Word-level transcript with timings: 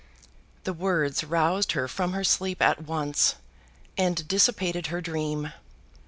The 0.63 0.73
words 0.73 1.23
roused 1.23 1.73
her 1.73 1.87
from 1.87 2.13
her 2.13 2.23
sleep 2.23 2.59
at 2.59 2.81
once, 2.87 3.35
and 3.99 4.27
dissipated 4.27 4.87
her 4.87 4.99
dream. 4.99 5.53